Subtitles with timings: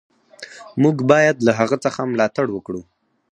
[0.83, 2.81] موږ باید له هغه څه ملاتړ وکړو.